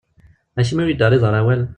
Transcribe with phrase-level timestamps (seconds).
[0.59, 1.61] Acimi ur iyi-d-terriḍ ara awal?